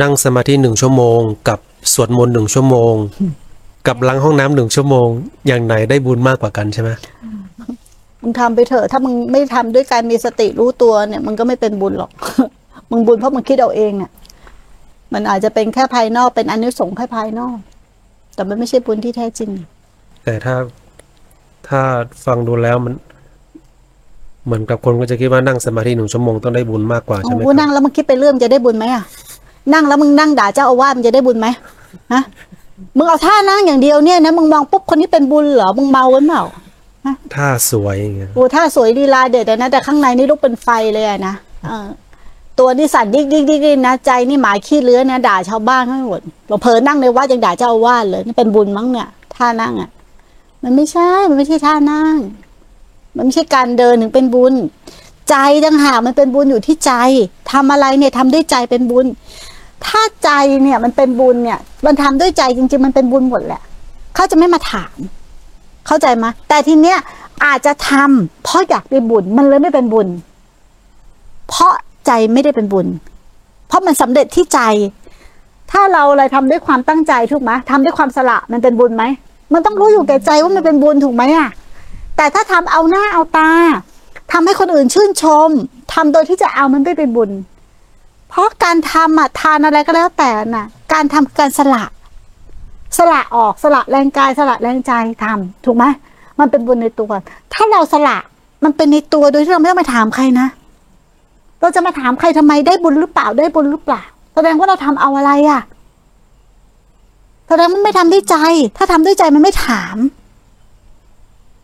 [0.00, 1.58] นั่งสมาธิหนึ่งชั่วโมง กับ
[1.92, 2.94] สวดมนต์หนึ่งชั่วโมง
[3.86, 5.08] กับล้างห้องน้ำหนึ่งชั่วโมง
[5.46, 6.90] อย่างไหนได้บุญมากกว่ากันใช่ไหม
[8.22, 12.10] มึงทำไปเถอะ ถ้ามึงไม่ทำด้วยการมีสติรู้ตัวเนี่ยมึงก็ไม่เป็นบุญหรอก
[12.90, 14.10] มึงบุญเพราะมึงคิดเอาเองอะ
[15.14, 17.56] มันอาจจะเป็นแค่ภายนอกเป็นอนุสงส์แค่ภายนอก
[18.34, 19.50] แต่มันไม่ใช่บุญที่แท้จริง
[20.24, 20.54] แต่ถ้า
[21.68, 21.80] ถ้า
[22.24, 22.94] ฟังดูแล้วมัน
[24.44, 29.04] เหมือนกับคนก็จะคิดว่านั่งสมาธิหนึ่งชั่วโมงต้องได้บุญมากกว่าใช่ไหมโอ้ครับนั่งแล้วมึงคิดไปเรื่องจะได้บุญไหมอะ
[29.74, 31.46] นั่งแล้วมึงนั่งด่าเจ้าอาวาสมันจะได้บุญไหม
[32.12, 32.22] ฮะ
[32.96, 36.44] มึงเอาท่านั่งอย่างเดียวเนี่ยนะมึงมองปุ๊บคนนี้เป็นบุญเหรอมึงเมากันเปล่า
[37.34, 41.34] ถ้าสวยอย่างเงี้ยโอ้ท่าสวยลีลาเด็ดอะนะ แต่ข้างในนี่ลุกเป็นไฟเลยอะนะ
[41.66, 41.88] เออ
[42.58, 49.90] ตัวนี่สั่นดิกดิกดิกดิกนะใจนี่หมาขี้เรื้อนนะด่าชาวบ้านทั้งหมดเราเผลอนั่งในวัดยังด่าเจ้าอาวาสเลยนี่เป็นบุญมั้งเนี่ย ท่านั่งอะ
[50.62, 52.16] มันไม่ใช่ มันไม่ใช่ท่านั่ง
[53.16, 54.54] มันไม่ใช่การเดินถึงเป็นบุญ
[55.30, 56.92] ใจต่างหากมันเป็นบุญอยู่ที่ใจ
[57.52, 59.06] ทำอะไรเนี่ยทำด้วยใจเป็นบุญ
[59.86, 60.30] ถ้าใจ
[60.62, 63.60] เนี่ยมันเป็นบุญเนี่ย มันทำด้วยใจจริง ๆ มันเป็นบุญหมดแหละ
[64.14, 64.96] เขาจะไม่มาถาม
[65.86, 66.98] เข้าใจไหมแต่ทีเนี้ย
[67.44, 70.08] อาจจะทำเพราะอยากได้บุญมันเลยไม่เป็นบุญ
[71.48, 71.72] เพราะ
[72.06, 72.86] ใจไม่ได้เป็นบุญ
[73.68, 74.60] เพราะมันสำเร็จที่ใจ
[75.70, 79.04] ถ้าเราอะไรทำด้วยความตั้งใจถูกไหมทำด้วยความสละมันเป็นบุญไหม
[79.52, 81.48] มันต้องรู้อยู่แก่ใจว่ามันเป็นบุญถูกไหมอะ
[82.16, 83.50] แต่ถ้าทำเอาหน้าเอาตา
[84.32, 85.48] ทำให้คนอื่นชื่นชม
[85.94, 87.30] ทำโดยที่จะเอามันไม่เป็นบุญ
[88.30, 91.84] เพราะการทำอะทานอะไรก็แล้วแต่น่ะ การทำการสละ
[92.98, 94.92] สละออกสละแรงกายสละแรงใจ
[95.24, 95.84] ทำถูกไหม
[96.38, 97.10] มันเป็นบุญในตัว
[97.54, 98.18] ถ้าเราสละ
[98.64, 100.46] มันเป็นในตัวโดยที่เราไม่ต้องไปถามใครนะ
[101.60, 104.02] เราจะมาถามใครทำไมได้บุญหรือเปล่าได้บุญหรือเปล่า
[104.34, 105.62] แสดงว่าเราทำเอาอะไรอะ
[107.48, 108.36] แสดงมันไม่ทำด้วยใจ
[108.76, 109.96] ถ้าทำด้วยใจมันไม่ถาม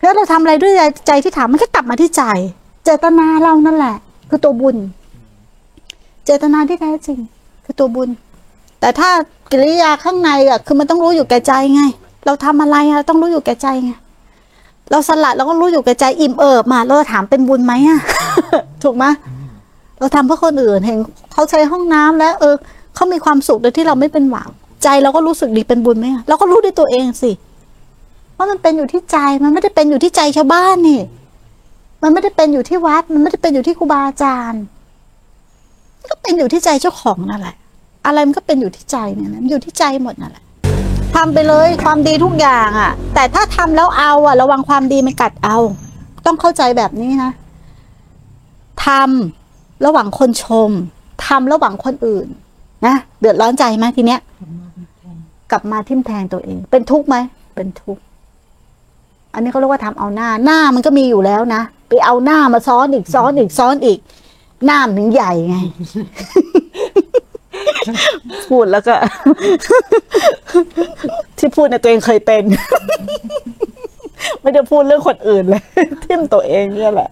[0.00, 2.24] แล้วเราทำอะไรด้วยใจใจที่ถามมันก็กลับมาที่ใจ
[2.84, 3.96] เจตนาเรานั่นแหละ
[4.30, 4.76] คือตัวบุญ
[6.26, 7.18] เจตนาที่แท้จริง
[7.64, 8.08] คือตัวบุญ
[8.80, 9.10] แต่ถ้า
[9.50, 11.82] กิริยาข้างในอะคือมันต้องรู้อยู่แก่ใจไง
[12.26, 13.90] เราทำอะไรอะเราต้องรู้อยู่แก่ใจไง
[14.90, 18.00] เราสลัดเราก็รู้อยู่แก่ใจอิ่มเอิบมาเราถามเป็นบุญไหมอะ
[18.82, 19.04] ถูกไหม
[19.98, 20.98] เราทำเพื่อคนอื่นเห็น
[21.32, 22.54] เขาใช้ห้องน้ำแล้ว เออ
[22.94, 24.48] เขามีความสุขโดยที่เราไม่เป็นหวัง
[24.82, 27.30] ใจเราก็รู้สึกดีเป็นบุญไหมเราก็รู้ด้วยตัวเองสิ
[28.36, 31.00] ว่ามันเป็นอยู่ที่ใจมันไม่ได้เป็นอยู่ที่ใจชาวบ้านนี่
[32.02, 34.62] มันไม่ได้เป็นอยู่ที่วัด มันไม่ได้เป็นอยู่ที่ครูบาอาจารย์
[36.26, 37.56] เป็นอยู่ที่ใจเจ้าของนั่นแหละ
[38.06, 40.44] อะไรมันก็เป็นอยู่ที่ใจเนี่ยนะมันอยู่ที่ใจหมดนั่นแหละ
[41.14, 45.56] ทำไปเลยความดีทุกอย่างอะ่ะ แต่ถ้าทำแล้วเอาอะ ระวังความดีมันกัดเอา
[46.26, 47.32] ต้องเข้าใจแบบนี้นะ
[48.86, 50.70] ทำระหว่างคนชม
[51.26, 52.26] ทำระหว่างคนอื่น
[52.86, 54.20] นะเดือดร้อนใจไหมทีเนี้ย
[55.50, 57.16] กลับมาทิ่มแทงตัวเอง เป็นทุกข์ไหม
[57.54, 58.02] เป็นทุกข์
[59.34, 63.98] อันนี้เขาเรียกว่าทำเอาหน้าหน้ามันก็มีอยู่แล้วนะไปเอาหน้ามาซ้อนอีกซ้อนอีกซ้อนอีก
[64.64, 65.56] หน้ามันถึงใหญ่ไง
[68.48, 68.94] พูดแล้วก็
[71.38, 72.42] ที่พูดเนี่ยตัวเองเคยเป็น
[74.42, 75.62] ไม่ได้พูดเรื่องคนอื่นเลย
[76.04, 77.08] ทิ่มตัวเองเนี่ยแหละ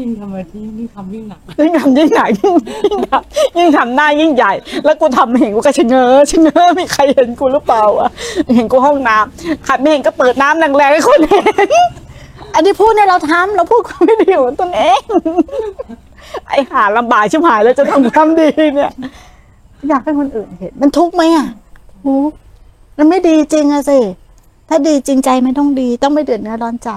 [0.00, 2.54] ยิ่งทำอะไรที่ยิ่งทำยิ่งหนักยิ่งทำยิ่งใหญ่ยิ่ง
[2.86, 4.52] ยิ่งทำยิ่งทำหน้ายิ่งใหญ่
[4.84, 8.08] แล้วกูทำไม่เห็นกูก็ชะเง้อชะเง้อมีใครเห็นกูหรือเปล่าอะ
[8.56, 11.54] เห็นกูห้องน้ำขัดไม่เห็นก็เปิดน้ำแรงๆให้คนเห็น
[12.54, 15.00] อันนี้พูดเนี่ยเราทำเราพูดความไม่ดีของตัวเอง
[16.13, 18.92] ไอ้หาลำบากชิบหายแล้วจะทำความดีเนี่ย
[19.88, 21.46] อยากให้คนอื่นเห็น มันทุกข์ไหมอะ
[22.06, 22.34] ทุกข์
[22.98, 23.98] มันไม่ดีจริงอะสิ
[24.68, 26.90] ถ้าดีจริงใจไม่ต้องดี ต้องไม่เดือดเนื้อร้อนใจ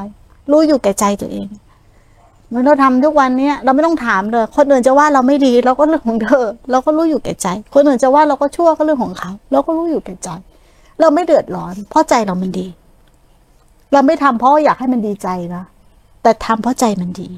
[0.51, 1.47] รู้อยู่แก่ใจตัวเอง
[2.50, 10.29] เมื่อนเราทำทุกวันเนี้ยเราไม่ต้องถามเลย คนอื่นจะว่าเราไม่ดี เราก็เรื่องของเธอ เราก็รู้อยู่แก่ใจ คนอื่นจะว่าเราก็ชั่วก็เรื่องของเขา เราก็รู้อยู่แก่ใจ
[11.00, 12.68] เราไม่เดือดร้อน เพราะใจเรามันดี
[13.94, 15.63] เราไม่ทำเพราะอยากให้มันดีใจนะ
[16.24, 17.29] แต่ทำเพราะใจมันดี